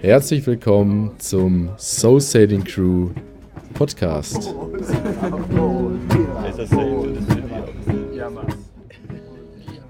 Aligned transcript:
Herzlich 0.00 0.46
willkommen 0.46 1.18
zum 1.18 1.70
Soul 1.76 2.20
Sailing 2.20 2.62
Crew 2.62 3.10
Podcast. 3.74 4.54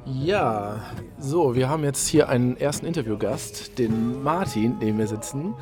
Ja, 0.06 0.80
so, 1.18 1.54
wir 1.54 1.68
haben 1.68 1.84
jetzt 1.84 2.08
hier 2.08 2.30
einen 2.30 2.56
ersten 2.56 2.86
Interviewgast, 2.86 3.78
den 3.78 4.22
Martin, 4.22 4.76
neben 4.80 4.96
mir 4.96 5.06
sitzen, 5.06 5.52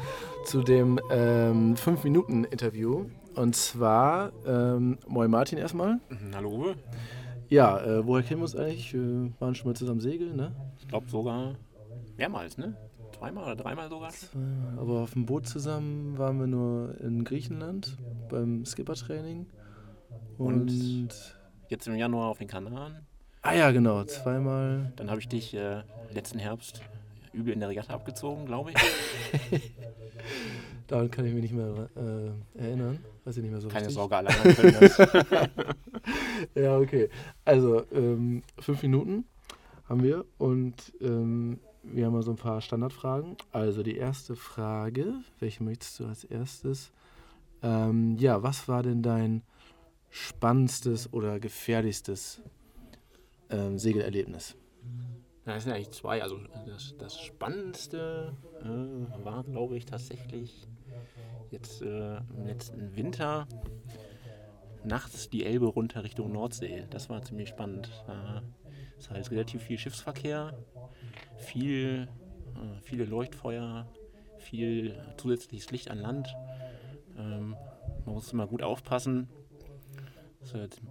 zu 0.44 0.62
dem 0.62 1.00
5-Minuten-Interview. 1.08 3.06
Und 3.34 3.56
zwar, 3.56 4.30
ähm, 4.46 4.98
moin 5.08 5.30
Martin 5.30 5.58
erstmal. 5.58 5.94
Mhm, 6.08 6.34
hallo 6.34 6.50
Uwe. 6.50 6.74
Ja, 7.50 7.80
äh, 7.80 8.06
woher 8.06 8.22
kennen 8.22 8.40
wir 8.40 8.44
uns 8.44 8.54
eigentlich? 8.54 8.94
Wir 8.94 9.32
waren 9.40 9.54
schon 9.56 9.68
mal 9.68 9.74
zusammen 9.74 10.00
segeln, 10.00 10.36
ne? 10.36 10.52
Ich 10.78 10.86
glaube 10.86 11.10
sogar 11.10 11.56
mehrmals, 12.16 12.56
ne? 12.56 12.76
Zweimal 13.18 13.44
oder 13.44 13.56
dreimal 13.56 13.88
sogar. 13.88 14.10
Zweimal. 14.10 14.78
Aber 14.78 15.00
auf 15.00 15.12
dem 15.12 15.26
Boot 15.26 15.48
zusammen 15.48 16.16
waren 16.16 16.38
wir 16.38 16.46
nur 16.46 16.98
in 17.00 17.24
Griechenland 17.24 17.96
beim 18.28 18.64
Skippertraining. 18.64 19.46
Und, 20.38 20.70
Und 20.70 21.36
jetzt 21.68 21.88
im 21.88 21.96
Januar 21.96 22.28
auf 22.28 22.38
den 22.38 22.46
Kanaren. 22.46 23.04
ah 23.42 23.52
ja, 23.54 23.72
genau, 23.72 24.04
zweimal. 24.04 24.92
Dann 24.94 25.10
habe 25.10 25.20
ich 25.20 25.28
dich 25.28 25.52
äh, 25.52 25.82
letzten 26.12 26.38
Herbst 26.38 26.82
übel 27.32 27.52
in 27.52 27.60
der 27.60 27.68
Regatta 27.68 27.94
abgezogen, 27.94 28.46
glaube 28.46 28.70
ich. 28.72 28.76
Daran 30.86 31.10
kann 31.10 31.24
ich 31.24 31.32
mich 31.32 31.42
nicht 31.42 31.54
mehr 31.54 31.88
äh, 31.96 32.58
erinnern. 32.60 32.98
Weiß 33.24 33.36
ich 33.36 33.42
nicht 33.42 33.52
mehr 33.52 33.60
so 33.60 33.68
Keine 33.68 33.86
richtig. 33.86 33.94
Sorge, 33.94 34.16
alleine 34.16 34.54
können 34.54 34.76
das. 34.80 34.98
Ja, 36.54 36.78
okay. 36.78 37.08
Also, 37.44 37.84
ähm, 37.92 38.42
fünf 38.58 38.82
Minuten 38.82 39.24
haben 39.88 40.02
wir 40.02 40.24
und 40.38 40.74
ähm, 41.00 41.60
wir 41.82 42.06
haben 42.06 42.12
mal 42.12 42.22
so 42.22 42.30
ein 42.30 42.36
paar 42.36 42.60
Standardfragen. 42.60 43.36
Also, 43.52 43.82
die 43.82 43.96
erste 43.96 44.36
Frage, 44.36 45.14
welche 45.38 45.62
möchtest 45.62 46.00
du 46.00 46.06
als 46.06 46.24
erstes? 46.24 46.92
Ähm, 47.62 48.16
ja, 48.18 48.42
was 48.42 48.68
war 48.68 48.82
denn 48.82 49.02
dein 49.02 49.42
spannendstes 50.08 51.12
oder 51.12 51.38
gefährlichstes 51.38 52.40
ähm, 53.50 53.78
Das 55.54 55.64
sind 55.64 55.72
eigentlich 55.72 55.90
zwei. 55.90 56.22
Also 56.22 56.38
das, 56.66 56.94
das 56.98 57.20
Spannendste 57.20 58.36
äh, 58.60 59.24
war, 59.24 59.44
glaube 59.44 59.76
ich, 59.76 59.84
tatsächlich 59.84 60.68
jetzt 61.50 61.82
äh, 61.82 62.16
im 62.16 62.46
letzten 62.46 62.96
Winter 62.96 63.46
nachts 64.84 65.28
die 65.28 65.44
Elbe 65.44 65.66
runter 65.66 66.04
Richtung 66.04 66.32
Nordsee. 66.32 66.86
Das 66.90 67.10
war 67.10 67.22
ziemlich 67.22 67.48
spannend. 67.48 67.90
Da 68.06 68.42
ist 68.98 69.10
halt 69.10 69.30
relativ 69.30 69.62
viel 69.62 69.78
Schiffsverkehr, 69.78 70.56
viel, 71.36 72.08
äh, 72.54 72.80
viele 72.82 73.04
Leuchtfeuer, 73.04 73.86
viel 74.38 74.96
zusätzliches 75.16 75.70
Licht 75.70 75.90
an 75.90 75.98
Land. 75.98 76.34
Ähm, 77.18 77.56
man 78.06 78.14
muss 78.14 78.32
immer 78.32 78.46
gut 78.46 78.62
aufpassen. 78.62 79.28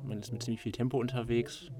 Man 0.03 0.19
ist 0.19 0.31
mit 0.31 0.43
ziemlich 0.43 0.61
viel 0.61 0.71
Tempo 0.71 0.99
unterwegs. 0.99 1.71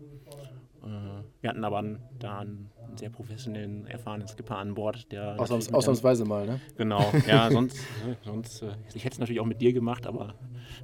Wir 1.42 1.50
hatten 1.50 1.64
aber 1.64 1.84
da 2.20 2.40
einen 2.40 2.70
sehr 2.96 3.10
professionellen, 3.10 3.86
erfahrenen 3.88 4.28
Skipper 4.28 4.58
an 4.58 4.74
Bord, 4.74 5.12
der. 5.12 5.40
Ausnahms 5.40 5.72
ausnahmsweise 5.74 6.26
mal, 6.26 6.46
ne? 6.46 6.60
Genau, 6.78 7.02
ja, 7.28 7.50
sonst, 7.52 7.78
äh, 7.78 8.16
sonst 8.26 8.62
äh, 8.64 8.72
ich 8.94 9.04
hätte 9.06 9.14
es 9.14 9.20
natürlich 9.20 9.40
auch 9.40 9.46
mit 9.46 9.62
dir 9.62 9.72
gemacht, 9.74 10.08
aber 10.08 10.34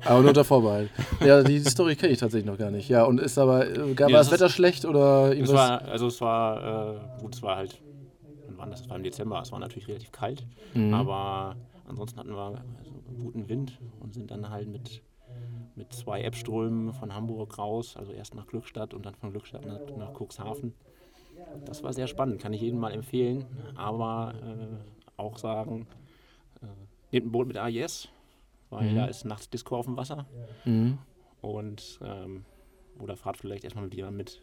Aber 0.05 0.19
nur 0.19 0.29
unter 0.29 0.43
Vorbehalt. 0.43 0.89
ja, 1.25 1.41
die 1.43 1.59
Story 1.59 1.95
kenne 1.95 2.13
ich 2.13 2.19
tatsächlich 2.19 2.45
noch 2.49 2.57
gar 2.57 2.71
nicht. 2.71 2.87
Ja, 2.89 3.03
und 3.05 3.19
ist 3.19 3.37
aber, 3.37 3.67
äh, 3.67 3.77
war 3.77 3.85
Nee, 3.85 3.93
das 3.95 4.11
das 4.11 4.27
ist- 4.27 4.31
Wetter 4.33 4.49
schlecht 4.49 4.85
oder 4.85 5.29
es 5.29 5.35
irgendwas? 5.35 5.55
war, 5.55 5.81
also 5.83 6.07
es 6.07 6.21
war, 6.21 6.95
äh, 6.95 7.21
gut, 7.21 7.35
es 7.35 7.41
war 7.43 7.55
halt, 7.57 7.81
wann 8.47 8.57
war 8.57 8.67
das? 8.67 8.81
Es 8.81 8.89
war 8.89 8.97
im 8.97 9.03
Dezember, 9.03 9.41
es 9.41 9.51
war 9.51 9.59
natürlich 9.59 9.87
relativ 9.87 10.11
kalt, 10.11 10.45
Mhm. 10.73 10.93
aber 10.93 11.55
ansonsten 11.87 12.19
hatten 12.19 12.31
wir 12.35 12.63
also 12.77 12.91
guten 13.21 13.49
Wind 13.49 13.79
und 13.99 14.13
sind 14.13 14.29
dann 14.31 14.49
halt 14.49 14.67
mit, 14.67 15.01
mit 15.75 15.91
zwei 15.93 16.21
Ebbströmen 16.23 16.93
von 16.93 17.13
Hamburg 17.13 17.57
raus, 17.57 17.97
also 17.97 18.11
erst 18.11 18.35
nach 18.35 18.47
Glückstadt 18.47 18.93
und 18.93 19.05
dann 19.05 19.15
von 19.15 19.31
Glückstadt 19.31 19.65
nach, 19.65 19.79
nach 19.97 20.13
Cuxhaven. 20.19 20.73
Das 21.65 21.83
war 21.83 21.93
sehr 21.93 22.07
spannend, 22.07 22.41
kann 22.41 22.53
ich 22.53 22.61
jedem 22.61 22.79
mal 22.79 22.91
empfehlen, 22.91 23.45
aber 23.75 24.33
äh, 24.41 25.21
auch 25.21 25.37
sagen, 25.37 25.87
äh, 26.61 26.65
nehmt 27.11 27.27
ein 27.27 27.31
Boot 27.31 27.47
mit 27.47 27.57
AIS, 27.57 28.09
weil 28.69 28.91
Mhm. 28.91 28.95
da 28.95 29.05
ist 29.05 29.25
nachts 29.25 29.49
Disco 29.49 29.75
auf 29.77 29.85
dem 29.85 29.97
Wasser 29.97 30.25
Mhm. 30.65 30.97
und 31.41 31.99
ähm, 32.03 32.45
oder 32.99 33.17
fahrt 33.17 33.37
vielleicht 33.37 33.63
erstmal 33.63 33.85
mit 33.85 33.93
jemandem 33.95 34.17
mit, 34.17 34.41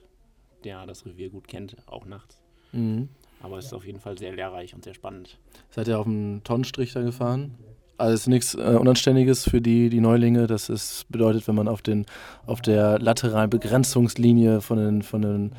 der 0.65 0.87
das 0.87 1.07
Revier 1.07 1.31
gut 1.31 1.49
kennt, 1.49 1.77
auch 1.87 2.05
nachts. 2.05 2.39
Mhm. 2.73 3.09
Aber 3.41 3.59
es 3.59 3.67
ist 3.67 3.73
auf 3.73 3.85
jeden 3.87 3.99
Fall 3.99 4.17
sehr 4.19 4.33
lehrreich 4.33 4.75
und 4.75 4.85
sehr 4.85 4.95
spannend. 4.95 5.39
Seid 5.71 5.89
ihr 5.89 5.99
auf 5.99 6.05
dem 6.05 6.43
Tonnenstrich 6.45 6.93
da 6.93 7.03
gefahren? 7.03 7.55
Also 7.99 8.31
nichts 8.31 8.55
äh, 8.55 8.77
Unanständiges 8.81 9.49
für 9.49 9.61
die, 9.61 9.89
die 9.89 10.01
Neulinge. 10.01 10.47
Das 10.47 10.69
ist, 10.69 11.07
bedeutet, 11.09 11.47
wenn 11.47 11.55
man 11.55 11.69
auf, 11.69 11.83
den, 11.83 12.07
auf 12.47 12.61
der 12.61 12.99
lateralen 12.99 13.51
Begrenzungslinie 13.51 14.61
von, 14.61 14.79
den, 14.79 15.03
von, 15.03 15.23
den, 15.23 15.53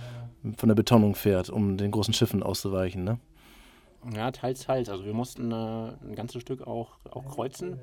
von 0.58 0.70
der 0.70 0.76
Betonung 0.76 1.16
fährt, 1.16 1.50
um 1.50 1.78
den 1.78 1.92
großen 1.92 2.14
Schiffen 2.14 2.44
auszuweichen. 2.44 3.04
Ne? 3.04 3.20
Ja, 4.14 4.32
teils, 4.32 4.62
teils. 4.62 4.90
Also 4.90 5.06
wir 5.06 5.14
mussten 5.14 5.52
äh, 5.52 5.56
ein 5.56 6.16
ganzes 6.16 6.42
Stück 6.42 6.68
auch, 6.68 6.98
auch 7.10 7.26
kreuzen. 7.26 7.80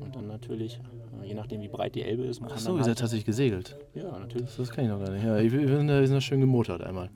Und 0.00 0.16
dann 0.16 0.26
natürlich, 0.26 0.80
äh, 1.22 1.26
je 1.26 1.34
nachdem 1.34 1.60
wie 1.60 1.68
breit 1.68 1.94
die 1.94 2.02
Elbe 2.02 2.24
ist, 2.24 2.42
Achso, 2.42 2.68
dann 2.68 2.74
ihr 2.74 2.76
halt, 2.78 2.84
seid 2.86 2.98
tatsächlich 2.98 3.26
gesegelt. 3.26 3.76
Ja, 3.94 4.18
natürlich. 4.18 4.46
Das, 4.46 4.56
das 4.56 4.70
kann 4.70 4.84
ich 4.84 4.90
noch 4.90 4.98
gar 4.98 5.10
nicht. 5.10 5.24
Ja, 5.24 5.38
ich, 5.38 5.52
wir 5.52 5.68
sind 5.78 5.88
da 5.88 6.20
schön 6.20 6.40
gemotort 6.40 6.82
einmal. 6.82 7.10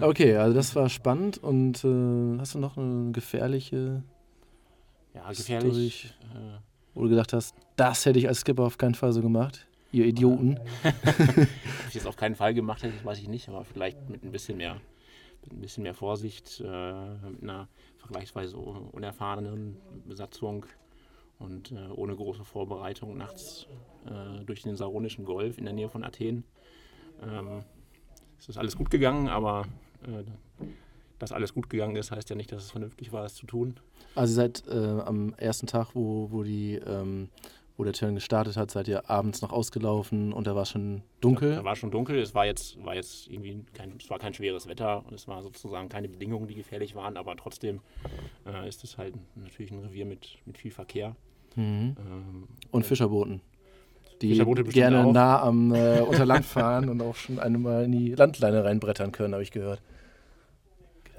Okay, 0.00 0.36
also 0.36 0.54
das 0.54 0.74
war 0.74 0.88
spannend. 0.88 1.38
Und 1.38 1.84
äh, 1.84 2.38
hast 2.38 2.54
du 2.54 2.58
noch 2.58 2.76
eine 2.76 3.12
gefährliche, 3.12 4.02
Ja, 5.14 5.28
gefährlich. 5.28 6.14
Äh, 6.34 6.58
wo 6.94 7.02
du 7.04 7.08
gedacht 7.10 7.32
hast, 7.32 7.54
das 7.76 8.04
hätte 8.06 8.18
ich 8.18 8.28
als 8.28 8.40
Skipper 8.40 8.64
auf 8.64 8.78
keinen 8.78 8.94
Fall 8.94 9.12
so 9.12 9.22
gemacht? 9.22 9.66
Ihr 9.92 10.06
Idioten. 10.06 10.58
Ob 10.84 11.88
ich 11.88 11.96
es 11.96 12.06
auf 12.06 12.16
keinen 12.16 12.34
Fall 12.34 12.54
gemacht 12.54 12.82
hätte, 12.82 13.04
weiß 13.04 13.18
ich 13.18 13.28
nicht, 13.28 13.48
aber 13.48 13.64
vielleicht 13.64 14.08
mit 14.08 14.22
ein 14.24 14.32
bisschen 14.32 14.56
mehr, 14.56 14.80
mit 15.42 15.52
ein 15.52 15.60
bisschen 15.60 15.82
mehr 15.82 15.94
Vorsicht, 15.94 16.60
äh, 16.64 17.14
mit 17.30 17.42
einer 17.42 17.68
vergleichsweise 17.98 18.56
un- 18.56 18.88
unerfahrenen 18.90 19.76
Besatzung 20.06 20.64
und 21.38 21.72
äh, 21.72 21.88
ohne 21.94 22.14
große 22.16 22.44
Vorbereitung 22.44 23.16
nachts 23.16 23.66
durch 24.46 24.62
den 24.62 24.74
Saronischen 24.74 25.24
Golf 25.24 25.58
in 25.58 25.64
der 25.64 25.72
Nähe 25.72 25.88
von 25.88 26.02
Athen. 26.02 26.42
Ähm, 27.22 27.62
es 28.36 28.48
ist 28.48 28.56
alles 28.58 28.76
gut 28.76 28.90
gegangen, 28.90 29.28
aber 29.28 29.64
dass 31.22 31.30
alles 31.30 31.54
gut 31.54 31.70
gegangen 31.70 31.94
ist, 31.94 32.10
heißt 32.10 32.28
ja 32.30 32.36
nicht, 32.36 32.50
dass 32.50 32.64
es 32.64 32.72
vernünftig 32.72 33.12
war, 33.12 33.24
es 33.24 33.36
zu 33.36 33.46
tun. 33.46 33.76
Also 34.16 34.34
seid 34.34 34.64
äh, 34.68 34.74
am 34.74 35.34
ersten 35.34 35.68
Tag, 35.68 35.94
wo, 35.94 36.26
wo, 36.32 36.42
die, 36.42 36.80
ähm, 36.84 37.28
wo 37.76 37.84
der 37.84 37.92
Turn 37.92 38.16
gestartet 38.16 38.56
hat, 38.56 38.72
seid 38.72 38.88
ihr 38.88 39.08
abends 39.08 39.40
noch 39.40 39.52
ausgelaufen 39.52 40.32
und 40.32 40.48
da 40.48 40.56
war 40.56 40.66
schon 40.66 41.02
dunkel. 41.20 41.54
Da 41.54 41.62
war 41.62 41.76
schon 41.76 41.92
dunkel, 41.92 42.18
es 42.18 42.34
war 42.34 42.44
jetzt, 42.44 42.84
war 42.84 42.96
jetzt 42.96 43.28
irgendwie 43.28 43.64
kein, 43.72 43.94
es 44.00 44.10
war 44.10 44.18
kein 44.18 44.34
schweres 44.34 44.66
Wetter 44.66 45.04
und 45.06 45.14
es 45.14 45.28
war 45.28 45.44
sozusagen 45.44 45.88
keine 45.88 46.08
Bedingungen, 46.08 46.48
die 46.48 46.56
gefährlich 46.56 46.96
waren, 46.96 47.16
aber 47.16 47.36
trotzdem 47.36 47.82
äh, 48.44 48.68
ist 48.68 48.82
es 48.82 48.98
halt 48.98 49.14
natürlich 49.36 49.70
ein 49.70 49.78
Revier 49.78 50.06
mit, 50.06 50.38
mit 50.44 50.58
viel 50.58 50.72
Verkehr. 50.72 51.14
Mhm. 51.54 51.94
Ähm, 52.00 52.48
Und 52.72 52.84
Fischerbooten. 52.84 53.42
Die 54.20 54.38
gerne 54.72 55.04
auch. 55.04 55.12
nah 55.12 55.40
am 55.40 55.72
äh, 55.72 56.00
unter 56.00 56.26
Land 56.26 56.46
fahren 56.46 56.88
und 56.88 57.00
auch 57.00 57.14
schon 57.14 57.38
einmal 57.38 57.84
in 57.84 57.92
die 57.92 58.14
Landleine 58.14 58.64
reinbrettern 58.64 59.12
können, 59.12 59.34
habe 59.34 59.44
ich 59.44 59.52
gehört. 59.52 59.80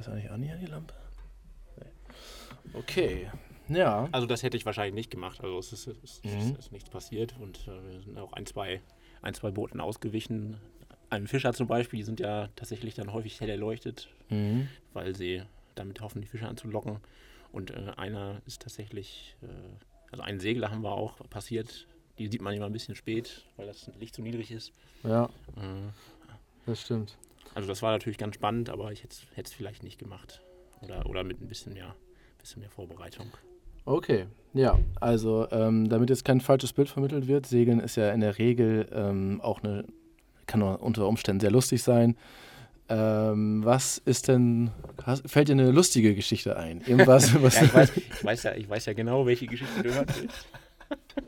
Das 0.06 0.14
eigentlich 0.14 0.32
an 0.32 0.44
hier, 0.44 0.56
die 0.58 0.66
Lampe? 0.66 0.94
Nee. 1.78 1.86
Okay. 2.74 3.30
Ja. 3.70 4.10
also 4.12 4.28
das 4.28 4.44
hätte 4.44 4.58
ich 4.58 4.66
wahrscheinlich 4.66 4.94
nicht 4.94 5.10
gemacht, 5.10 5.40
also 5.42 5.58
es 5.58 5.72
ist, 5.72 5.88
es 5.88 6.20
ist, 6.20 6.26
Mhm. 6.26 6.56
ist 6.60 6.72
nichts 6.74 6.90
passiert 6.90 7.34
und 7.40 7.66
äh, 7.68 7.92
wir 7.94 8.02
sind 8.02 8.18
auch 8.18 8.34
ein, 8.34 8.46
zwei, 8.46 8.82
ein, 9.22 9.34
zwei 9.34 9.52
Booten 9.52 9.80
ausgewichen. 9.80 10.58
Einem 11.10 11.28
Fischer 11.28 11.54
zum 11.54 11.68
Beispiel, 11.68 12.00
die 12.00 12.04
sind 12.04 12.20
ja 12.20 12.50
tatsächlich 12.58 12.94
dann 12.96 13.14
häufig 13.14 13.40
hell 13.40 13.50
erleuchtet, 13.50 14.10
Mhm. 14.30 14.68
weil 14.92 15.16
sie 15.16 15.44
damit 15.76 16.02
hoffen, 16.02 16.22
die 16.22 16.28
Fische 16.28 16.48
anzulocken. 16.48 16.98
Und 17.54 17.72
äh, 17.72 17.94
einer 17.96 18.42
ist 18.46 18.62
tatsächlich, 18.64 19.38
äh, 19.42 19.48
also 20.12 20.24
einen 20.24 20.42
Segler 20.42 20.70
haben 20.70 20.82
wir 20.84 20.92
auch 20.92 21.18
passiert. 21.30 21.88
Die 22.20 22.28
sieht 22.28 22.42
man 22.42 22.54
immer 22.54 22.66
ein 22.66 22.74
bisschen 22.74 22.96
spät, 22.96 23.46
weil 23.56 23.68
das 23.68 23.90
Licht 24.00 24.14
zu 24.14 24.22
niedrig 24.22 24.52
ist. 24.52 24.74
Ja, 25.04 25.26
Äh, 25.56 25.92
das 26.66 26.82
stimmt. 26.82 27.18
Also 27.56 27.68
das 27.68 27.82
war 27.82 27.92
natürlich 27.92 28.18
ganz 28.18 28.36
spannend, 28.36 28.70
aber 28.70 28.92
ich 28.92 29.04
hätte 29.04 29.16
es 29.38 29.54
vielleicht 29.54 29.84
nicht 29.84 30.00
gemacht. 30.00 30.42
Oder, 30.82 31.06
oder 31.06 31.24
mit 31.24 31.42
ein 31.42 31.48
bisschen 31.48 31.74
mehr, 31.74 31.96
bisschen 32.40 32.62
mehr 32.62 32.70
Vorbereitung. 32.70 33.28
Okay, 33.86 34.26
ja, 34.54 34.80
also 35.02 35.48
ähm, 35.52 35.90
damit 35.90 36.10
jetzt 36.10 36.24
kein 36.24 36.42
falsches 36.42 36.74
Bild 36.74 36.90
vermittelt 36.90 37.28
wird, 37.28 37.46
Segeln 37.46 37.80
ist 37.80 37.98
ja 37.98 38.12
in 38.12 38.22
der 38.22 38.38
Regel 38.38 38.88
ähm, 38.94 39.42
auch 39.42 39.62
eine, 39.62 39.86
kann 40.48 40.62
unter 40.62 41.08
Umständen 41.08 41.42
sehr 41.42 41.52
lustig 41.52 41.84
sein. 41.84 42.16
Ähm, 42.90 43.64
was 43.64 43.98
ist 43.98 44.28
denn, 44.28 44.72
fällt 45.26 45.48
dir 45.48 45.54
eine 45.54 45.72
lustige 45.72 46.16
Geschichte 46.16 46.58
ein? 46.58 46.82
Irgendwas, 46.86 47.34
was 47.42 47.56
Ja, 47.56 47.64
ich 47.64 47.74
weiß, 47.74 47.98
ich 47.98 48.24
weiß 48.24 48.44
ja, 48.44 48.56
ich 48.56 48.70
weiß 48.70 48.86
ja 48.86 48.94
genau, 48.94 49.26
welche 49.26 49.48
Geschichte 49.48 49.84
du 49.84 49.96
willst. 49.96 50.48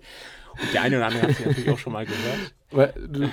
Und 0.62 0.74
der 0.74 0.81
eine 0.81 0.98
oder 0.98 1.06
andere 1.07 1.24
hat 1.24 1.36
sie 1.36 1.46
natürlich 1.46 1.69
auch 1.69 1.78
schon 1.78 1.94
mal 1.94 2.06
gehört. 2.06 2.54
Weil 2.72 2.94
du 3.07 3.30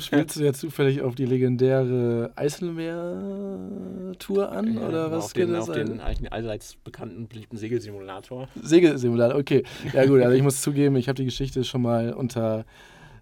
spielst 0.00 0.36
du 0.36 0.44
ja 0.44 0.52
zufällig 0.52 1.02
auf 1.02 1.14
die 1.14 1.26
legendäre 1.26 2.32
Eiselmeer-Tour 2.36 4.52
an? 4.52 4.74
Ja, 4.74 4.88
oder 4.88 5.10
was 5.10 5.24
auf 5.24 5.32
den, 5.32 5.48
geht 5.48 5.56
das 5.56 5.68
auf 5.68 5.74
den 5.74 6.00
alten, 6.00 6.28
allseits 6.28 6.76
bekannten, 6.76 7.26
beliebten 7.28 7.56
Segelsimulator. 7.56 8.48
Segelsimulator, 8.60 9.38
okay. 9.38 9.64
Ja 9.92 10.06
gut, 10.06 10.22
also 10.22 10.36
ich 10.36 10.42
muss 10.42 10.62
zugeben, 10.62 10.96
ich 10.96 11.08
habe 11.08 11.16
die 11.16 11.24
Geschichte 11.24 11.64
schon 11.64 11.82
mal 11.82 12.12
unter 12.12 12.64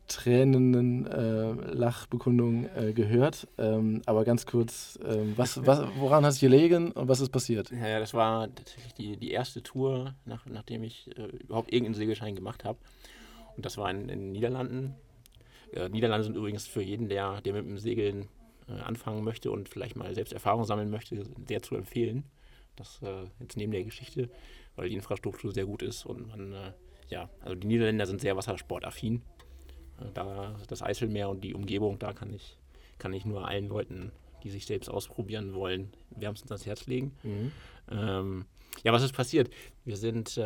tränenden 0.09 1.07
äh, 1.07 1.53
Lachbekundungen 1.73 2.69
äh, 2.77 2.93
gehört. 2.93 3.47
Ähm, 3.59 4.03
aber 4.07 4.25
ganz 4.25 4.47
kurz, 4.47 4.99
ähm, 5.07 5.35
was, 5.37 5.65
was, 5.65 5.85
woran 5.97 6.25
hast 6.25 6.43
du 6.43 6.47
gelegen 6.47 6.91
und 6.93 7.09
was 7.09 7.21
ist 7.21 7.31
passiert? 7.31 7.71
Ja, 7.71 7.89
ja, 7.89 8.01
das 8.01 8.13
war 8.13 8.53
tatsächlich 8.55 8.95
die, 8.95 9.17
die 9.17 9.31
erste 9.31 9.63
Tour, 9.63 10.15
nach, 10.25 10.45
nachdem 10.47 10.83
ich 10.83 11.09
äh, 11.17 11.27
überhaupt 11.37 11.73
irgendeinen 11.73 11.95
Segelschein 11.95 12.35
gemacht 12.35 12.65
habe. 12.65 12.79
Und 13.57 13.65
das 13.67 13.77
war 13.79 13.91
in 13.91 14.09
den 14.09 14.33
Niederlanden. 14.33 14.95
Äh, 15.73 15.89
Niederlande 15.89 16.25
sind 16.25 16.37
übrigens 16.37 16.67
für 16.67 16.83
jeden, 16.83 17.09
der, 17.09 17.41
der 17.41 17.53
mit 17.53 17.65
dem 17.65 17.79
Segeln 17.79 18.29
äh, 18.69 18.73
anfangen 18.73 19.25
möchte 19.25 19.51
und 19.51 19.69
vielleicht 19.69 19.97
mal 19.97 20.15
selbst 20.15 20.33
Erfahrung 20.33 20.65
sammeln 20.65 20.91
möchte, 20.91 21.25
sehr 21.49 21.63
zu 21.63 21.77
empfehlen. 21.77 22.25
Das 22.77 23.01
äh, 23.03 23.25
jetzt 23.41 23.57
neben 23.57 23.73
der 23.73 23.85
Geschichte, 23.85 24.31
weil 24.77 24.89
die 24.89 24.95
Infrastruktur 24.95 25.53
sehr 25.53 25.67
gut 25.67 25.83
ist 25.83 26.07
und 26.07 26.29
man, 26.29 26.53
äh, 26.53 26.73
ja, 27.09 27.29
also 27.41 27.55
die 27.55 27.67
Niederländer 27.67 28.07
sind 28.07 28.21
sehr 28.21 28.37
wassersportaffin. 28.37 29.23
Äh, 30.01 30.05
Da 30.15 30.57
das 30.69 30.83
Eiselmeer 30.83 31.29
und 31.29 31.43
die 31.45 31.55
Umgebung, 31.55 31.99
da 31.99 32.13
kann 32.13 32.33
ich, 32.33 32.57
kann 32.99 33.13
ich 33.13 33.25
nur 33.27 33.47
allen 33.47 33.69
Leuten, 33.69 34.13
die 34.43 34.51
sich 34.51 34.67
selbst 34.67 34.89
ausprobieren 34.89 35.55
wollen, 35.55 35.93
wärmstens 36.11 36.51
ans 36.51 36.67
Herz 36.67 36.87
legen. 36.87 37.13
Ähm, 37.91 38.47
ja, 38.85 38.93
was 38.93 39.03
ist 39.03 39.13
passiert? 39.13 39.51
Wir 39.85 39.97
sind 39.97 40.37
äh, 40.37 40.41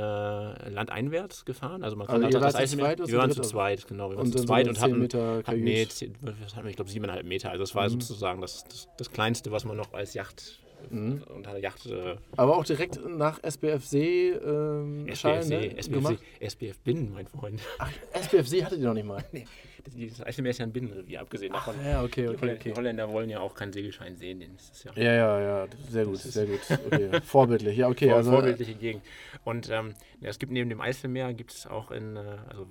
landeinwärts 0.69 1.45
gefahren. 1.45 1.83
Also 1.83 1.97
man 1.97 2.07
Also 2.07 2.21
kann 2.21 2.31
ihr 2.33 2.41
das 2.41 2.55
zu 2.71 2.79
Wir 2.79 3.19
waren 3.19 3.31
zu 3.31 3.41
zweit, 3.43 3.87
genau. 3.87 4.11
Wir 4.11 4.17
waren 4.19 4.33
zu 4.33 4.39
zweit 4.45 4.69
und 4.69 4.75
10 4.75 4.83
hatten, 4.83 4.99
Meter 4.99 5.43
hatten 5.47 5.61
nee, 5.65 5.75
Kajüt. 5.85 5.91
zehn- 5.93 6.15
was 6.21 6.55
hatten 6.55 6.65
wir, 6.65 6.71
ich 6.71 6.77
glaube, 6.77 6.91
siebeneinhalb 6.91 7.27
Meter. 7.27 7.51
Also 7.51 7.63
das 7.63 7.75
war 7.75 7.85
Mhm. 7.85 8.01
sozusagen 8.01 8.41
das, 8.41 8.65
das, 8.65 8.89
das 8.99 9.11
Kleinste, 9.11 9.53
was 9.53 9.65
man 9.65 9.77
noch 9.77 9.93
als 9.95 10.15
Yacht 10.15 10.61
Mhm. 10.91 11.23
unter 11.35 11.53
der 11.53 11.61
Yacht 11.61 11.87
äh, 11.87 12.17
Aber 12.37 12.57
auch 12.57 12.65
direkt 12.65 13.05
nach 13.07 13.43
SBFC 13.43 13.95
ähm, 13.95 15.07
Schein, 15.15 15.41
SBFC, 15.41 15.49
ne? 15.49 15.79
SBFC, 15.79 15.93
gemacht? 15.93 16.19
SBF 16.41 16.79
Binnen, 16.81 17.13
mein 17.13 17.27
Freund. 17.27 17.61
Ach, 17.79 17.91
SBFC 18.13 18.65
hattet 18.65 18.79
ihr 18.81 18.87
noch 18.87 18.95
nicht 18.95 19.07
mal. 19.07 19.25
Das 19.87 20.27
Eiselmeer 20.27 20.51
ist 20.51 20.59
ja 20.59 20.67
ein 20.67 20.73
Binnenrevier, 20.73 21.21
abgesehen 21.21 21.53
davon. 21.53 21.77
Ja, 21.85 22.03
okay, 22.03 22.23
Die 22.23 22.29
okay, 22.31 22.39
Holländer, 22.41 22.55
okay. 22.61 22.71
die 22.71 22.77
Holländer 22.77 23.09
wollen 23.09 23.31
ja 23.31 23.39
auch 23.39 23.55
keinen 23.55 23.73
Segelschein 23.73 24.17
sehen. 24.17 24.41
Den 24.41 24.57
ist 24.57 24.75
es 24.75 24.83
ja 24.83 24.91
Ja, 24.97 25.13
ja, 25.13 25.41
ja, 25.41 25.69
sehr 25.89 26.05
gut, 26.05 26.19
sehr 26.19 26.47
gut. 26.47 26.59
Okay. 26.87 27.21
Vorbildlich, 27.25 27.77
ja, 27.77 27.89
okay. 27.89 28.09
Vor, 28.09 28.17
Also, 28.17 28.33
vorbildliche 28.33 28.75
Gegend. 28.75 29.05
Und 29.45 29.71
ähm, 29.71 29.95
ja, 30.21 30.29
es 30.29 30.41
gibt 30.41 30.51
neben 30.51 30.69
dem 30.71 30.81
Eiselmeer, 30.81 31.33
gibt 31.35 31.53
es 31.53 31.69
auch 31.69 31.93
in, 31.93 32.17
äh, 32.17 32.19
also 32.49 32.63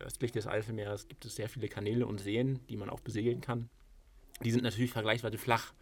äh, 0.00 0.04
östlich 0.04 0.32
des 0.32 0.46
Eiselmeers, 0.46 1.06
gibt 1.08 1.26
es 1.26 1.36
sehr 1.36 1.50
viele 1.50 1.68
Kanäle 1.68 2.06
und 2.06 2.18
Seen, 2.18 2.60
die 2.70 2.78
man 2.78 2.88
auch 2.88 3.00
besegeln 3.00 3.42
kann. 3.42 3.68
Die 4.42 4.50
sind 4.50 4.62
natürlich 4.62 4.90
vergleichsweise 4.90 5.36
flach. 5.36 5.74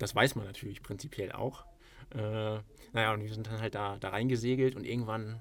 Das 0.00 0.14
weiß 0.14 0.34
man 0.34 0.46
natürlich 0.46 0.82
prinzipiell 0.82 1.30
auch. 1.30 1.64
Äh, 2.14 2.58
naja, 2.92 3.12
und 3.12 3.22
wir 3.22 3.32
sind 3.32 3.46
dann 3.46 3.60
halt 3.60 3.74
da, 3.74 3.98
da 3.98 4.08
reingesegelt 4.08 4.74
und 4.74 4.84
irgendwann, 4.84 5.38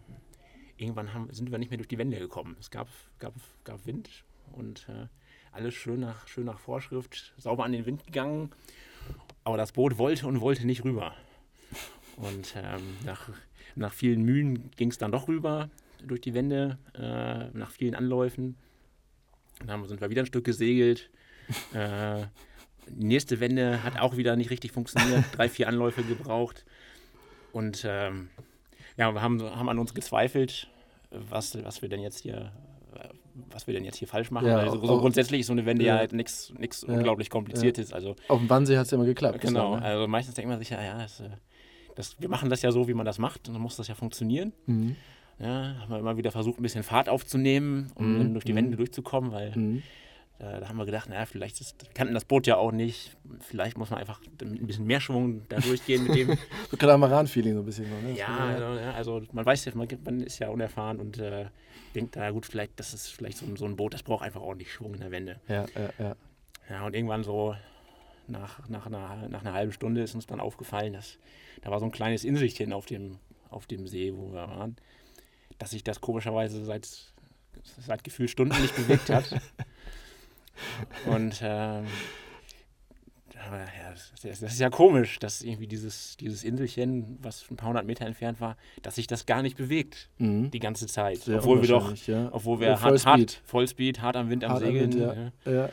irgendwann 0.77 1.13
haben, 1.13 1.33
sind 1.33 1.49
wir 1.49 1.57
nicht 1.57 1.71
mehr 1.71 1.77
durch 1.77 1.87
die 1.87 1.97
Wände 1.97 2.19
gekommen. 2.19 2.57
Es 2.59 2.69
gab, 2.69 2.89
gab, 3.19 3.33
gab 3.63 3.85
Wind 3.85 4.25
und 4.51 4.87
äh, 4.89 5.07
alles 5.53 5.73
schön 5.73 6.01
nach, 6.01 6.27
schön 6.27 6.45
nach 6.45 6.59
Vorschrift, 6.59 7.33
sauber 7.37 7.63
an 7.63 7.71
den 7.71 7.85
Wind 7.85 8.05
gegangen. 8.05 8.51
Aber 9.45 9.55
das 9.55 9.71
Boot 9.71 9.97
wollte 9.97 10.27
und 10.27 10.41
wollte 10.41 10.67
nicht 10.67 10.83
rüber. 10.83 11.15
Und 12.17 12.53
ähm, 12.57 12.97
nach, 13.05 13.29
nach 13.75 13.93
vielen 13.93 14.23
Mühen 14.23 14.71
ging 14.75 14.89
es 14.89 14.97
dann 14.97 15.13
doch 15.13 15.29
rüber 15.29 15.69
durch 16.05 16.19
die 16.19 16.33
Wände, 16.33 16.77
äh, 16.95 17.57
nach 17.57 17.71
vielen 17.71 17.95
Anläufen. 17.95 18.57
Dann 19.65 19.87
sind 19.87 20.01
wir 20.01 20.09
wieder 20.09 20.23
ein 20.23 20.27
Stück 20.27 20.43
gesegelt. 20.43 21.09
äh, 21.73 22.25
nächste 22.95 23.39
Wende 23.39 23.83
hat 23.83 23.99
auch 23.99 24.17
wieder 24.17 24.35
nicht 24.35 24.49
richtig 24.49 24.71
funktioniert. 24.71 25.23
Drei, 25.35 25.49
vier 25.49 25.67
Anläufe 25.67 26.03
gebraucht. 26.03 26.65
Und 27.51 27.85
ähm, 27.87 28.29
ja, 28.97 29.11
wir 29.13 29.21
haben, 29.21 29.41
haben 29.41 29.69
an 29.69 29.79
uns 29.79 29.93
gezweifelt, 29.93 30.67
was, 31.11 31.57
was 31.63 31.81
wir 31.81 31.89
denn 31.89 32.01
jetzt 32.01 32.19
hier 32.19 32.51
was 33.51 33.67
wir 33.67 33.73
denn 33.73 33.85
jetzt 33.85 33.97
hier 33.97 34.07
falsch 34.07 34.31
machen. 34.31 34.47
Ja, 34.47 34.57
also, 34.57 34.85
so 34.85 34.99
grundsätzlich 34.99 35.41
ist 35.41 35.47
so 35.47 35.53
eine 35.53 35.65
Wende 35.65 35.85
ja, 35.85 35.93
ja. 35.93 35.99
halt 35.99 36.13
nichts 36.13 36.51
Ja, 36.59 36.93
unglaublich 36.93 37.29
kompliziertes. 37.29 37.93
Also 37.93 38.15
auf 38.27 38.39
dem 38.39 38.49
Wannsee 38.49 38.77
hat 38.77 38.85
es 38.85 38.91
ja 38.91 38.95
immer 38.95 39.05
geklappt. 39.05 39.41
Genau, 39.41 39.73
bislang, 39.75 39.79
ne? 39.79 39.85
also 39.85 40.07
meistens 40.07 40.35
denkt 40.35 40.49
man 40.49 40.59
sich 40.59 40.69
ja, 40.69 40.81
ja, 40.83 40.97
das, 40.97 41.19
äh, 41.19 41.29
das, 41.95 42.19
wir 42.19 42.29
machen 42.29 42.49
das 42.49 42.61
ja 42.61 42.71
so, 42.71 42.87
wie 42.87 42.93
man 42.93 43.05
das 43.05 43.17
macht, 43.17 43.47
und 43.47 43.53
dann 43.53 43.61
muss 43.61 43.75
das 43.75 43.87
ja 43.87 43.95
funktionieren. 43.95 44.53
Mhm. 44.65 44.95
Ja, 45.39 45.75
haben 45.79 45.89
wir 45.89 45.99
immer 45.99 46.17
wieder 46.17 46.31
versucht, 46.31 46.59
ein 46.59 46.63
bisschen 46.63 46.83
Fahrt 46.83 47.07
aufzunehmen, 47.07 47.91
um 47.95 48.13
Mhm, 48.13 48.17
dann 48.17 48.33
durch 48.33 48.45
die 48.45 48.51
mhm. 48.51 48.57
Wände 48.57 48.77
durchzukommen, 48.77 49.31
weil 49.31 49.55
Mhm. 49.55 49.83
Da 50.39 50.69
haben 50.69 50.77
wir 50.77 50.85
gedacht, 50.85 51.09
naja, 51.09 51.25
vielleicht 51.25 51.59
ist, 51.61 51.83
wir 51.85 51.93
kannten 51.93 52.13
das 52.13 52.23
Boot 52.25 52.47
ja 52.47 52.55
auch 52.57 52.71
nicht, 52.71 53.15
vielleicht 53.41 53.77
muss 53.77 53.89
man 53.89 53.99
einfach 53.99 54.21
ein 54.41 54.65
bisschen 54.65 54.85
mehr 54.85 55.01
Schwung 55.01 55.41
da 55.49 55.59
durchgehen 55.59 56.03
mit 56.03 56.15
dem. 56.15 56.37
So 56.71 56.77
Katamaran-Feeling 56.77 57.53
so 57.55 57.59
ein 57.59 57.65
bisschen. 57.65 57.89
Ne? 58.03 58.13
ja, 58.13 58.27
also, 58.27 58.79
ja, 58.79 58.91
also 58.93 59.21
man 59.33 59.45
weiß 59.45 59.65
ja, 59.65 59.73
man, 59.75 60.21
ist 60.21 60.39
ja 60.39 60.49
unerfahren 60.49 60.99
und 60.99 61.17
äh, 61.17 61.47
denkt, 61.95 62.15
na 62.15 62.31
gut, 62.31 62.45
vielleicht, 62.45 62.79
das 62.79 62.93
ist 62.93 63.07
vielleicht 63.09 63.37
so, 63.37 63.45
ein- 63.45 63.55
so 63.57 63.65
ein 63.65 63.75
Boot, 63.75 63.93
das 63.93 64.03
braucht 64.03 64.23
einfach 64.23 64.41
ordentlich 64.41 64.71
Schwung 64.71 64.93
in 64.93 65.01
der 65.01 65.11
Wende. 65.11 65.39
Ja, 65.47 65.65
ja, 65.75 65.89
ja. 65.99 66.15
Ja, 66.69 66.85
und 66.85 66.95
irgendwann 66.95 67.23
so 67.23 67.55
nach, 68.27 68.67
nach, 68.69 68.85
einer, 68.85 69.27
nach 69.27 69.41
einer 69.41 69.53
halben 69.53 69.71
Stunde 69.73 70.03
ist 70.03 70.13
uns 70.15 70.27
dann 70.27 70.39
aufgefallen, 70.39 70.93
dass 70.93 71.17
da 71.63 71.71
war 71.71 71.79
so 71.79 71.85
ein 71.85 71.91
kleines 71.91 72.23
Inselchen 72.23 72.71
auf 72.73 72.85
dem, 72.85 73.17
auf 73.49 73.65
dem 73.65 73.87
See, 73.87 74.13
wo 74.15 74.31
wir 74.31 74.47
waren, 74.47 74.75
dass 75.57 75.71
sich 75.71 75.83
das 75.83 75.99
komischerweise 75.99 76.63
seit, 76.63 76.87
seit 77.79 78.03
gefühlt 78.03 78.29
Stunden 78.29 78.61
nicht 78.61 78.75
bewegt 78.75 79.09
hat. 79.09 79.25
Und 81.05 81.39
ähm, 81.43 81.85
ja, 83.35 83.93
das, 84.23 84.41
ist 84.41 84.59
ja 84.59 84.69
komisch, 84.69 85.17
dass 85.19 85.41
irgendwie 85.41 85.67
dieses, 85.67 86.17
dieses 86.17 86.43
Inselchen, 86.43 87.17
was 87.21 87.45
ein 87.49 87.55
paar 87.55 87.69
hundert 87.69 87.85
Meter 87.85 88.05
entfernt 88.05 88.41
war, 88.41 88.57
dass 88.81 88.95
sich 88.95 89.07
das 89.07 89.25
gar 89.25 89.41
nicht 89.41 89.57
bewegt 89.57 90.09
Mhm. 90.17 90.51
die 90.51 90.59
ganze 90.59 90.87
Zeit. 90.87 91.19
Sehr 91.19 91.37
obwohl 91.39 91.61
wir 91.61 91.69
doch, 91.69 91.95
ja. 92.07 92.29
obwohl 92.31 92.59
wir 92.59 92.67
Oh, 92.67 92.71
hart, 92.71 92.81
Vollspeed. 92.81 93.05
hart, 93.11 93.41
Vollspeed, 93.45 94.01
hart 94.01 94.15
am 94.17 94.29
Wind 94.29 94.43
am 94.43 94.51
Hart 94.51 94.63
am 94.63 94.67
Segeln. 94.67 94.91
Wind, 94.93 95.01
ja. 95.01 95.13
ja. 95.51 95.51
Ja. 95.63 95.69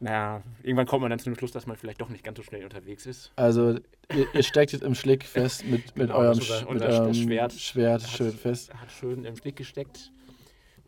Naja, 0.00 0.42
irgendwann 0.62 0.86
kommt 0.86 1.02
man 1.02 1.10
dann 1.10 1.18
zu 1.18 1.24
dem 1.28 1.36
Schluss, 1.36 1.50
dass 1.50 1.66
man 1.66 1.76
vielleicht 1.76 2.00
doch 2.00 2.08
nicht 2.08 2.22
ganz 2.22 2.36
so 2.36 2.42
schnell 2.44 2.62
unterwegs 2.64 3.04
ist. 3.04 3.32
Also, 3.34 3.72
ihr, 4.14 4.26
ihr 4.32 4.42
steckt 4.44 4.70
jetzt 4.72 4.82
im 4.82 4.94
Schlick 4.94 5.24
fest 5.24 5.64
mit, 5.66 5.96
mit 5.96 6.06
Genau, 6.08 6.18
eurem 6.18 6.38
mit 6.38 6.82
eurem 6.82 7.14
Schwert 7.14 7.52
Schwert 7.52 8.02
hat- 8.04 8.10
schön 8.10 8.32
fest. 8.32 8.72
Hat 8.74 8.90
schön 8.92 9.24
im 9.24 9.36
Schlick 9.36 9.56
gesteckt. 9.56 10.12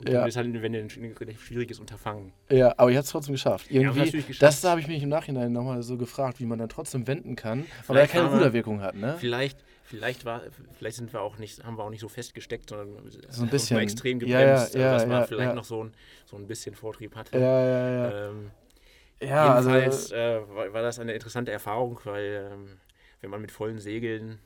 Und 0.00 0.08
Ja. 0.08 0.20
ja. 0.20 0.26
ist 0.26 0.37
halt 0.37 0.47
eine 0.47 0.62
Wende 0.62 0.79
ein 0.79 0.88
relativ 0.88 1.44
schwieriges 1.44 1.79
Unterfangen. 1.79 2.32
Ja, 2.50 2.75
aber 2.76 2.91
ihr 2.91 2.97
habt 2.97 3.06
es 3.06 3.12
trotzdem 3.12 3.35
geschafft. 3.35 3.70
Irgendwie, 3.70 4.00
natürlich 4.00 4.26
geschafft. 4.26 4.42
das 4.42 4.64
habe 4.64 4.80
ich 4.80 4.88
mich 4.88 5.02
im 5.02 5.09
Nachhinein 5.09 5.52
nochmal 5.52 5.83
so 5.83 5.97
gefragt, 5.97 6.40
wie 6.40 6.47
man 6.47 6.59
dann 6.59 6.69
trotzdem 6.69 7.07
wenden 7.07 7.37
kann, 7.37 7.66
weil 7.87 7.99
er 7.99 8.09
keine 8.09 8.30
Ruderwirkung 8.30 8.80
hat, 8.80 8.95
ne? 8.95 9.16
Vielleicht, 9.19 9.59
vielleicht, 9.85 10.25
war, 10.25 10.42
vielleicht 10.78 10.97
sind 10.97 11.12
wir 11.12 11.21
auch 11.21 11.38
nicht, 11.38 11.62
haben 11.64 11.76
wir 11.76 11.85
auch 11.85 11.90
nicht 11.90 12.00
so 12.00 12.09
festgesteckt, 12.09 12.71
sondern 12.71 12.97
hat 12.97 13.04
uns 13.04 13.50
bisschen. 13.50 13.78
extrem 13.78 14.21
Ja, 14.21 14.26
ja, 14.26 14.52
gebremst, 14.54 14.75
ja, 14.75 14.92
dass 14.95 15.07
man 15.07 15.21
ja, 15.21 15.26
vielleicht 15.26 15.50
ja. 15.50 15.54
noch 15.54 15.64
so 15.64 15.85
ein, 15.85 15.92
so 16.25 16.37
ein 16.37 16.47
bisschen 16.47 16.75
Vortrieb 16.75 17.14
hatte. 17.14 17.38
Ja, 17.38 17.64
ja, 17.64 17.90
ja. 17.90 18.28
Ähm, 18.28 18.50
ja, 19.23 19.54
also, 19.54 19.71
jedenfalls 19.71 20.12
äh, 20.12 20.40
war, 20.49 20.73
war 20.73 20.83
das 20.83 20.99
eine 20.99 21.12
interessante 21.12 21.52
Erfahrung, 21.52 22.00
weil 22.04 22.50
ähm, 22.52 22.78
wenn 23.21 23.30
man 23.30 23.40
mit 23.40 23.52
vollen 23.52 23.78
Segeln 23.78 24.38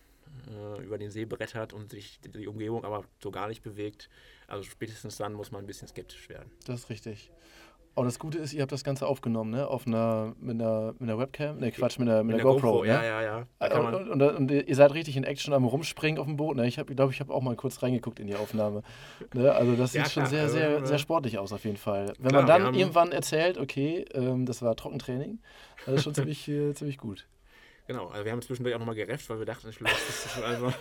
äh, 0.50 0.82
über 0.82 0.98
den 0.98 1.10
See 1.10 1.24
brettert 1.24 1.72
und 1.72 1.90
sich 1.90 2.20
die 2.20 2.46
Umgebung 2.46 2.84
aber 2.84 3.04
so 3.22 3.30
gar 3.30 3.48
nicht 3.48 3.62
bewegt, 3.62 4.08
also 4.46 4.62
spätestens 4.64 5.16
dann 5.16 5.34
muss 5.34 5.50
man 5.50 5.64
ein 5.64 5.66
bisschen 5.66 5.88
skeptisch 5.88 6.28
werden. 6.28 6.50
das 6.66 6.80
ist 6.80 6.90
richtig. 6.90 7.30
Und 7.96 8.06
das 8.06 8.18
Gute 8.18 8.38
ist, 8.38 8.52
ihr 8.52 8.62
habt 8.62 8.72
das 8.72 8.82
Ganze 8.82 9.06
aufgenommen, 9.06 9.50
ne? 9.50 9.68
Auf 9.68 9.86
einer, 9.86 10.34
mit 10.40 10.60
einer, 10.60 10.94
mit 10.98 11.02
einer 11.02 11.16
Webcam? 11.16 11.58
Ne, 11.58 11.70
Quatsch, 11.70 12.00
mit 12.00 12.08
einer, 12.08 12.24
mit 12.24 12.34
einer 12.34 12.42
GoPro, 12.42 12.82
ne? 12.82 12.88
ja, 12.88 13.04
ja, 13.04 13.22
ja. 13.22 13.46
Kann 13.60 13.82
man, 13.84 13.94
Und, 13.94 14.20
und, 14.20 14.22
und, 14.22 14.50
ihr 14.50 14.74
seid 14.74 14.92
richtig 14.94 15.16
in 15.16 15.22
Action 15.22 15.54
am 15.54 15.64
Rumspringen 15.64 16.18
auf 16.18 16.26
dem 16.26 16.36
Boot. 16.36 16.56
Ne? 16.56 16.66
Ich 16.66 16.74
glaube, 16.74 16.90
ich, 16.90 16.96
glaub, 16.96 17.12
ich 17.12 17.20
habe 17.20 17.32
auch 17.32 17.40
mal 17.40 17.54
kurz 17.54 17.84
reingeguckt 17.84 18.18
in 18.18 18.26
die 18.26 18.34
Aufnahme. 18.34 18.82
Ne? 19.32 19.52
Also 19.52 19.76
das 19.76 19.92
sieht 19.92 20.02
Ja, 20.02 20.10
schon 20.10 20.24
klar, 20.24 20.30
sehr, 20.30 20.42
also, 20.42 20.56
sehr, 20.56 20.78
äh, 20.78 20.86
sehr 20.86 20.98
sportlich 20.98 21.38
aus 21.38 21.52
auf 21.52 21.64
jeden 21.64 21.76
Fall. 21.76 22.12
Wenn 22.18 22.30
klar, 22.30 22.42
man 22.42 22.46
dann 22.46 22.74
irgendwann 22.74 23.12
erzählt, 23.12 23.58
okay, 23.58 24.04
ähm, 24.12 24.44
das 24.44 24.60
war 24.60 24.74
Trockentraining, 24.74 25.38
das 25.86 25.94
ist 25.94 26.02
schon 26.02 26.14
ziemlich, 26.14 26.48
äh, 26.48 26.74
ziemlich 26.74 26.98
gut. 26.98 27.28
Genau, 27.86 28.08
also 28.08 28.24
wir 28.24 28.32
haben 28.32 28.42
zwischendurch 28.42 28.74
auch 28.74 28.78
nochmal 28.78 28.94
gerefft, 28.94 29.28
weil 29.30 29.38
wir 29.38 29.46
dachten, 29.46 29.72
vielleicht 29.72 30.08
ist, 30.08 30.24
das, 30.26 30.42
also, 30.42 30.72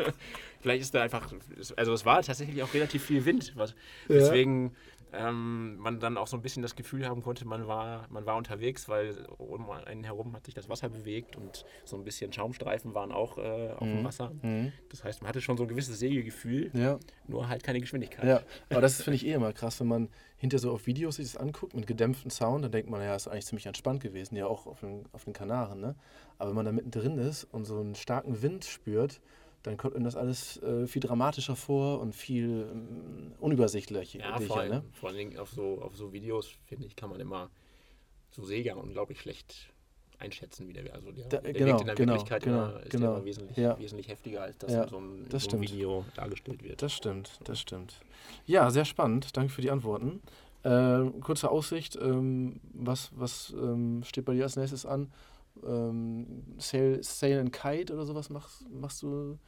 vielleicht 0.60 0.82
ist 0.82 0.94
da 0.94 1.02
einfach, 1.02 1.30
also 1.76 1.92
es 1.92 2.04
war 2.04 2.22
tatsächlich 2.22 2.62
auch 2.62 2.72
relativ 2.74 3.04
viel 3.04 3.24
Wind, 3.24 3.52
was, 3.56 3.74
Ja. 4.08 4.16
weswegen 4.16 4.74
ähm, 5.16 5.76
man 5.78 6.00
dann 6.00 6.16
auch 6.16 6.26
so 6.26 6.36
ein 6.36 6.42
bisschen 6.42 6.62
das 6.62 6.76
Gefühl 6.76 7.06
haben 7.08 7.22
konnte, 7.22 7.46
man 7.46 7.66
war, 7.66 8.06
man 8.10 8.26
war 8.26 8.36
unterwegs, 8.36 8.88
weil 8.88 9.26
um 9.38 9.70
einen 9.70 10.04
herum 10.04 10.34
hat 10.34 10.44
sich 10.46 10.54
das 10.54 10.68
Wasser 10.68 10.88
bewegt 10.88 11.36
und 11.36 11.64
so 11.84 11.96
ein 11.96 12.04
bisschen 12.04 12.32
Schaumstreifen 12.32 12.94
waren 12.94 13.12
auch 13.12 13.38
äh, 13.38 13.70
auf 13.72 13.78
dem 13.88 14.00
Mhm. 14.00 14.04
Wasser. 14.04 14.32
Mhm. 14.42 14.72
Das 14.90 15.04
heißt, 15.04 15.22
man 15.22 15.28
hatte 15.28 15.40
schon 15.40 15.56
so 15.56 15.64
ein 15.64 15.68
gewisses 15.68 15.98
Segelgefühl, 15.98 16.70
Ja, 16.74 16.98
nur 17.28 17.48
halt 17.48 17.62
keine 17.62 17.80
Geschwindigkeit. 17.80 18.24
ja. 18.26 18.40
Aber 18.70 18.80
das 18.80 19.00
finde 19.02 19.16
ich 19.16 19.26
eh 19.26 19.32
immer 19.32 19.52
krass, 19.52 19.80
wenn 19.80 19.88
man 19.88 20.08
hinter 20.36 20.58
so 20.58 20.72
auf 20.72 20.86
Videos 20.86 21.16
sich 21.16 21.32
das 21.32 21.36
anguckt 21.40 21.74
mit 21.74 21.86
gedämpftem 21.86 22.30
Sound, 22.30 22.64
dann 22.64 22.72
denkt 22.72 22.90
man, 22.90 23.00
ja, 23.00 23.14
ist 23.14 23.28
eigentlich 23.28 23.46
ziemlich 23.46 23.66
entspannt 23.66 24.02
gewesen, 24.02 24.36
ja 24.36 24.46
auch 24.46 24.66
auf 24.66 24.80
den, 24.80 25.04
auf 25.12 25.24
den 25.24 25.32
Kanaren, 25.32 25.80
ne? 25.80 25.94
Aber 26.38 26.50
wenn 26.50 26.56
man 26.56 26.66
da 26.66 26.72
mittendrin 26.72 27.16
ist 27.18 27.44
und 27.44 27.64
so 27.64 27.78
einen 27.78 27.94
starken 27.94 28.42
Wind 28.42 28.64
spürt, 28.64 29.20
dann 29.64 29.76
kommt 29.76 29.96
ihm 29.96 30.04
das 30.04 30.14
alles 30.14 30.62
äh, 30.62 30.86
viel 30.86 31.00
dramatischer 31.02 31.56
vor 31.56 32.00
und 32.00 32.14
viel 32.14 32.68
ähm, 32.70 33.32
unübersichtlicher. 33.40 34.20
Ja, 34.20 34.38
vor, 34.38 34.58
allem, 34.60 34.70
ne? 34.70 34.84
vor 34.92 35.08
allen 35.08 35.18
Dingen 35.18 35.38
auf 35.38 35.50
so, 35.50 35.80
auf 35.82 35.96
so 35.96 36.12
Videos, 36.12 36.52
finde 36.66 36.86
ich, 36.86 36.94
kann 36.94 37.10
man 37.10 37.18
immer 37.18 37.50
so 38.30 38.44
Seegang 38.44 38.78
unglaublich 38.78 39.20
schlecht 39.20 39.70
einschätzen, 40.18 40.68
wie 40.68 40.72
der 40.74 40.92
Also 40.94 41.10
der, 41.12 41.24
Da- 41.28 41.38
der 41.40 41.52
genau, 41.54 41.66
wirkt 41.66 41.80
in 41.80 41.86
der 41.86 41.96
genau, 41.96 42.12
Wirklichkeit 42.12 42.42
genau, 42.44 42.66
immer, 42.68 42.82
ist 42.82 42.90
genau. 42.90 43.16
immer 43.16 43.24
wesentlich, 43.24 43.56
Ja. 43.56 43.78
wesentlich 43.78 44.08
heftiger, 44.08 44.42
als 44.42 44.58
das 44.58 44.72
Ja, 44.72 44.82
in 44.84 44.88
so 44.88 44.96
einem, 44.98 45.24
in 45.26 45.38
so 45.38 45.48
einem. 45.50 45.62
Video 45.62 46.04
dargestellt 46.14 46.62
wird. 46.62 46.82
Das 46.82 46.92
stimmt, 46.92 47.40
das 47.44 47.58
stimmt. 47.60 48.00
Ja, 48.46 48.70
sehr 48.70 48.84
spannend. 48.84 49.36
Danke 49.36 49.52
für 49.52 49.62
die 49.62 49.70
Antworten. 49.70 50.20
Ähm, 50.62 51.20
kurze 51.20 51.50
Aussicht, 51.50 51.96
ähm, 51.96 52.60
was, 52.72 53.10
was 53.14 53.52
ähm, 53.56 54.02
steht 54.04 54.24
bei 54.24 54.34
dir 54.34 54.44
als 54.44 54.56
nächstes 54.56 54.86
an? 54.86 55.10
Ähm, 55.62 56.56
Sail, 56.58 57.02
Sail 57.02 57.38
and 57.38 57.52
Kite 57.52 57.92
oder 57.92 58.04
sowas 58.04 58.30
machst, 58.30 58.68
machst 58.70 59.02
du 59.02 59.38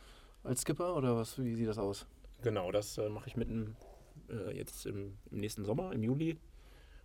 als 0.44 0.62
Skipper 0.62 0.96
oder 0.96 1.16
was? 1.16 1.42
Wie 1.42 1.54
sieht 1.54 1.68
das 1.68 1.78
aus? 1.78 2.06
Genau, 2.42 2.70
das 2.70 2.98
äh, 2.98 3.08
mache 3.08 3.28
ich 3.28 3.36
mitten 3.36 3.76
äh, 4.30 4.56
jetzt 4.56 4.86
im, 4.86 5.18
im 5.30 5.38
nächsten 5.38 5.64
Sommer, 5.64 5.92
im 5.92 6.02
Juli, 6.02 6.38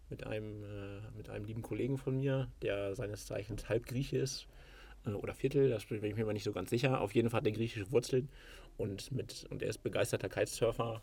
mit 0.10 0.26
einem, 0.26 0.64
äh, 0.64 1.02
mit 1.16 1.30
einem 1.30 1.46
lieben 1.46 1.62
Kollegen 1.62 1.98
von 1.98 2.18
mir, 2.18 2.50
der 2.62 2.96
seines 2.96 3.26
Zeichens 3.26 3.70
halb 3.70 3.86
Grieche 3.86 4.18
ist 4.18 4.48
äh, 5.06 5.12
oder 5.12 5.34
Viertel, 5.34 5.70
das 5.70 5.86
bin 5.86 6.04
ich 6.04 6.16
mir 6.16 6.24
aber 6.24 6.34
nicht 6.34 6.44
so 6.44 6.52
ganz 6.52 6.70
sicher. 6.70 7.02
Auf 7.02 7.16
jeden 7.16 7.30
Fall 7.30 7.40
hat 7.40 7.48
er 7.48 7.54
griechische 7.54 7.92
Wurzeln 7.92 8.30
und, 8.78 9.12
mit, 9.12 9.46
und 9.50 9.62
er 9.62 9.70
ist 9.70 9.80
begeisterter 9.80 10.30
Kitesurfer. 10.30 11.02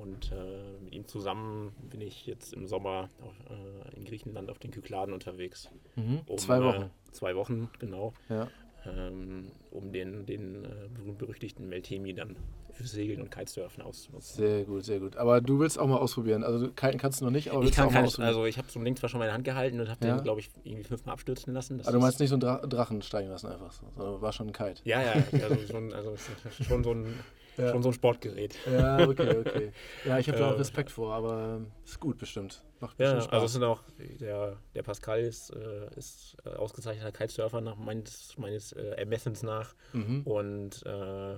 Und 0.00 0.30
äh, 0.32 0.78
mit 0.84 0.94
ihm 0.94 1.06
zusammen 1.08 1.72
bin 1.90 2.00
ich 2.00 2.24
jetzt 2.26 2.52
im 2.54 2.66
Sommer 2.66 3.08
auf, 3.20 3.34
äh, 3.50 3.96
in 3.96 4.04
Griechenland 4.04 4.48
auf 4.50 4.58
den 4.58 4.70
Kykladen 4.70 5.12
unterwegs. 5.12 5.68
Mhm. 5.96 6.20
Um, 6.26 6.38
Zwei 6.38 6.62
Wochen. 6.62 6.82
Äh, 6.82 7.12
zwei 7.12 7.34
Wochen, 7.34 7.68
genau. 7.80 8.12
Ja. 8.28 8.48
Ähm, 8.86 9.50
um 9.72 9.90
den, 9.92 10.24
den 10.24 10.64
äh, 10.64 10.68
berühmt-berüchtigten 10.94 11.68
Meltemi 11.68 12.14
dann 12.14 12.36
für 12.72 12.86
Segeln 12.86 13.20
und 13.20 13.30
Kitesurfen 13.32 13.82
auszunutzen. 13.82 14.36
Sehr 14.36 14.64
gut, 14.64 14.84
sehr 14.84 15.00
gut. 15.00 15.16
Aber 15.16 15.40
du 15.40 15.58
willst 15.58 15.80
auch 15.80 15.88
mal 15.88 15.96
ausprobieren. 15.96 16.44
Also 16.44 16.68
kiten 16.70 16.96
kannst 16.96 17.20
du 17.20 17.24
noch 17.24 17.32
nicht, 17.32 17.50
aber 17.50 17.58
Ich 17.58 17.64
willst 17.66 17.76
kann 17.76 17.86
auch 17.88 17.90
mal 17.90 17.96
kein, 17.96 18.04
ausprobieren. 18.06 18.28
also 18.28 18.46
ich 18.46 18.56
habe 18.56 18.68
so 18.70 18.78
ein 18.78 18.84
Ding 18.84 18.94
zwar 18.94 19.08
schon 19.08 19.18
mal 19.18 19.24
in 19.24 19.28
der 19.30 19.34
Hand 19.34 19.44
gehalten 19.44 19.80
und 19.80 19.88
habe 19.90 20.06
Ja. 20.06 20.16
den, 20.16 20.22
glaube 20.22 20.38
ich, 20.40 20.50
irgendwie 20.62 20.84
fünfmal 20.84 21.14
abstürzen 21.14 21.52
lassen. 21.52 21.78
Das 21.78 21.88
also 21.88 21.98
du 21.98 22.02
meinst 22.04 22.20
nicht 22.20 22.28
so 22.28 22.36
einen 22.36 22.40
Dra 22.42 22.58
Drachen 22.64 23.02
steigen 23.02 23.30
lassen 23.30 23.48
einfach 23.48 23.72
so. 23.72 24.22
war 24.22 24.32
schon 24.32 24.46
ein 24.46 24.52
Kite. 24.52 24.80
Ja, 24.84 25.02
ja, 25.02 25.12
also 25.42 25.66
schon, 25.66 25.92
also 25.92 26.14
schon, 26.62 26.84
so 26.84 26.92
ein, 26.92 27.14
Ja. 27.58 27.70
schon 27.72 27.82
so 27.82 27.88
ein 27.90 27.92
Sportgerät. 27.92 28.54
Ja, 28.70 29.06
okay, 29.08 29.38
okay. 29.38 29.72
Ja, 30.04 30.18
ich 30.18 30.28
habe 30.28 30.38
da 30.38 30.48
auch 30.50 30.54
Äh, 30.54 30.58
Respekt 30.58 30.90
vor, 30.90 31.12
aber 31.12 31.56
ähm, 31.56 31.72
ist 31.84 31.98
gut 32.00 32.16
bestimmt. 32.18 32.62
Macht 32.80 32.98
Ja, 32.98 33.06
bestimmt 33.06 33.22
Spaß. 33.24 33.32
also 33.32 33.46
es 33.46 33.52
sind 33.52 33.64
auch, 33.64 33.82
der, 34.20 34.56
der 34.74 34.82
Pascal 34.82 35.20
ist, 35.20 35.50
äh, 35.50 35.88
ist 35.96 36.36
äh, 36.44 36.50
ausgezeichneter 36.50 37.12
Kitesurfer 37.12 37.60
nach 37.60 37.76
meines, 37.76 38.36
meines 38.38 38.72
äh, 38.72 38.90
Ermessens 38.96 39.42
nach 39.42 39.74
mhm. 39.92 40.22
und 40.24 40.82
äh, 40.86 41.36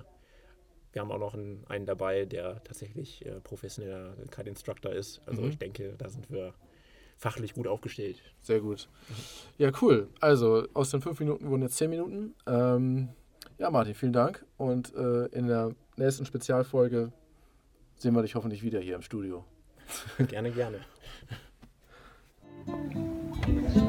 wir 0.93 1.03
haben 1.03 1.13
auch 1.13 1.19
noch 1.19 1.35
einen, 1.35 1.65
einen 1.69 1.87
dabei, 1.87 2.25
der 2.25 2.63
tatsächlich 2.65 3.25
äh, 3.25 3.41
professioneller 3.41 4.15
Kite-Instructor 4.31 4.93
ist. 4.93 5.23
Also 5.27 5.43
Mhm. 5.43 5.49
ich 5.51 5.59
denke, 5.59 5.95
da 5.97 6.09
sind 6.09 6.29
wir 6.31 6.53
fachlich 7.17 7.55
gut 7.55 7.67
aufgestellt. 7.69 8.21
Sehr 8.41 8.61
gut. 8.61 8.89
Ja, 9.59 9.71
cool. 9.83 10.09
Also 10.21 10.67
aus 10.75 10.91
den 10.91 11.01
fünf 11.01 11.21
Minuten 11.21 11.49
wurden 11.49 11.63
jetzt 11.63 11.77
zehn 11.77 11.91
Minuten. 11.91 12.35
Ähm, 12.47 13.11
ja, 13.59 13.71
Martin, 13.71 13.95
vielen 13.95 14.13
Dank. 14.15 14.45
Und 14.57 14.93
äh, 14.95 15.27
in 15.27 15.47
der 15.47 15.75
nächsten 16.01 16.25
Spezialfolge 16.25 17.13
sehen 17.97 18.15
wir 18.15 18.23
dich 18.23 18.35
hoffentlich 18.35 18.63
wieder 18.63 18.81
hier 18.81 18.97
im 18.97 19.03
Studio. 19.03 19.45
gerne, 20.29 20.51
gerne. 20.51 20.79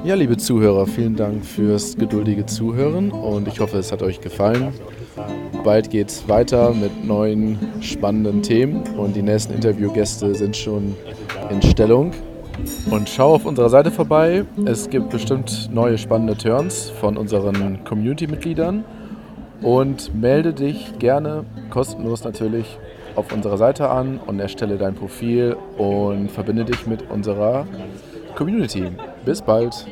Ja, 0.03 0.15
liebe 0.15 0.37
Zuhörer, 0.37 0.87
vielen 0.87 1.15
Dank 1.15 1.45
fürs 1.45 1.95
geduldige 1.95 2.45
Zuhören 2.45 3.11
und 3.11 3.47
ich 3.47 3.59
hoffe, 3.59 3.77
es 3.77 3.91
hat 3.91 4.01
euch 4.01 4.19
gefallen. 4.19 4.73
Bald 5.63 5.89
geht's 5.89 6.27
weiter 6.27 6.73
mit 6.73 7.05
neuen 7.05 7.59
spannenden 7.81 8.41
Themen 8.41 8.81
und 8.97 9.15
die 9.15 9.21
nächsten 9.21 9.53
Interviewgäste 9.53 10.33
sind 10.35 10.55
schon 10.55 10.95
in 11.49 11.61
Stellung. 11.61 12.11
Und 12.89 13.09
schau 13.09 13.35
auf 13.35 13.45
unserer 13.45 13.69
Seite 13.69 13.91
vorbei. 13.91 14.45
Es 14.65 14.89
gibt 14.89 15.09
bestimmt 15.09 15.69
neue 15.73 15.97
spannende 15.97 16.37
Turns 16.37 16.89
von 16.89 17.17
unseren 17.17 17.83
Community-Mitgliedern. 17.83 18.83
Und 19.61 20.13
melde 20.19 20.53
dich 20.53 20.97
gerne, 20.99 21.45
kostenlos 21.69 22.23
natürlich, 22.23 22.79
auf 23.15 23.31
unserer 23.33 23.57
Seite 23.57 23.89
an 23.89 24.19
und 24.25 24.39
erstelle 24.39 24.77
dein 24.77 24.95
Profil 24.95 25.55
und 25.77 26.31
verbinde 26.31 26.65
dich 26.65 26.87
mit 26.87 27.09
unserer 27.09 27.67
Community. 28.35 28.91
Bis 29.25 29.41
bald. 29.41 29.85